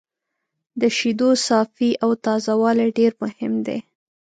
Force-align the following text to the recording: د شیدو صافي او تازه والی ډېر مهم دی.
د 0.81 0.83
شیدو 0.97 1.29
صافي 1.47 1.91
او 2.03 2.11
تازه 2.25 2.53
والی 2.61 2.89
ډېر 2.97 3.11
مهم 3.23 3.53
دی. 3.67 3.79